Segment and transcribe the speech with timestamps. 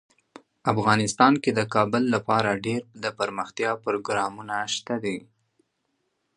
[0.73, 5.17] افغانستان کې د کابل لپاره ډیر دپرمختیا پروګرامونه شته دي.